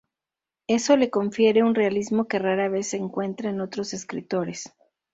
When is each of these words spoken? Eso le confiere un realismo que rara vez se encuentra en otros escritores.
Eso 0.65 0.97
le 0.97 1.11
confiere 1.11 1.61
un 1.61 1.75
realismo 1.75 2.27
que 2.27 2.39
rara 2.39 2.69
vez 2.69 2.87
se 2.87 2.97
encuentra 2.97 3.51
en 3.51 3.61
otros 3.61 3.93
escritores. 3.93 4.73